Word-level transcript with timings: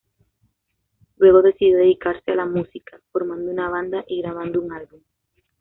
Luego 1.17 1.43
decidió 1.43 1.77
dedicarse 1.77 2.31
a 2.31 2.35
la 2.35 2.47
música, 2.47 2.99
formando 3.11 3.51
una 3.51 3.69
banda 3.69 4.03
y 4.07 4.19
grabando 4.23 4.59
un 4.59 4.73
álbum. 4.73 5.01